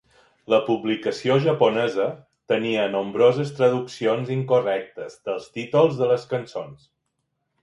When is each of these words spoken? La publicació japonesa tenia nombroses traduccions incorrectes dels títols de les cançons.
La 0.51 0.59
publicació 0.69 1.35
japonesa 1.43 2.07
tenia 2.53 2.87
nombroses 2.95 3.51
traduccions 3.61 4.33
incorrectes 4.37 5.19
dels 5.31 5.47
títols 5.61 6.01
de 6.03 6.11
les 6.15 6.27
cançons. 6.35 6.91